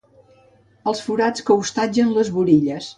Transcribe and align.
Els 0.93 1.03
forats 1.09 1.47
que 1.51 1.59
hostatgen 1.61 2.19
les 2.19 2.37
burilles. 2.41 2.87